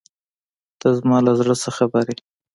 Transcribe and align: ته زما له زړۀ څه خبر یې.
ته 0.79 0.87
زما 0.97 1.17
له 1.25 1.31
زړۀ 1.39 1.55
څه 1.63 1.69
خبر 1.77 2.05
یې. 2.13 2.17